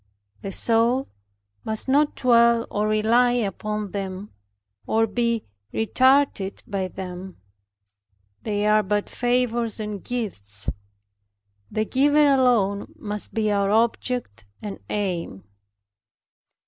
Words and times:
The 0.41 0.51
soul 0.51 1.09
must 1.63 1.87
not 1.87 2.15
dwell 2.15 2.65
or 2.71 2.87
rely 2.87 3.33
upon 3.33 3.91
them, 3.91 4.31
or 4.87 5.05
be 5.05 5.43
retarded 5.71 6.63
by 6.65 6.87
them; 6.87 7.37
they 8.41 8.65
are 8.65 8.81
but 8.81 9.07
favors 9.07 9.79
and 9.79 10.03
gifts. 10.03 10.71
The 11.69 11.85
Giver 11.85 12.25
alone 12.33 12.95
must 12.97 13.35
be 13.35 13.51
our 13.51 13.69
object, 13.69 14.43
and 14.59 14.79
aim. 14.89 15.43